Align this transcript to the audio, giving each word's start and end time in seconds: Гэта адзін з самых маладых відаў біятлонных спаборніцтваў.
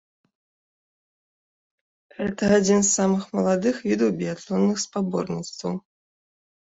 Гэта 2.19 2.49
адзін 2.57 2.83
з 2.87 2.93
самых 2.99 3.23
маладых 3.41 3.75
відаў 3.87 4.09
біятлонных 4.23 4.77
спаборніцтваў. 4.89 5.73